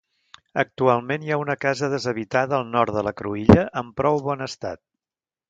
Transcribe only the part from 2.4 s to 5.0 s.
al nord de la cruïlla en prou bon estat.